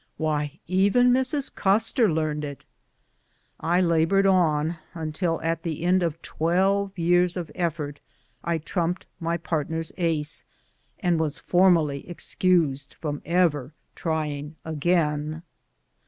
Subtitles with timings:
[0.17, 1.53] Why, even Mrs.
[1.53, 2.65] Custer learned it!"
[3.75, 7.99] I labored on, until at the end of twelve years of effort
[8.43, 10.43] I trumped my part ner's ace,
[11.01, 15.43] and was formally excused from ever trying again.